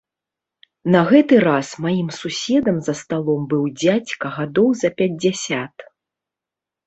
[0.93, 5.75] На гэты раз маім суседам за сталом быў дзядзька гадоў за пяцьдзясят.